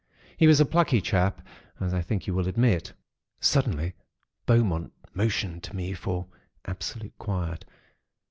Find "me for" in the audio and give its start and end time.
5.75-6.25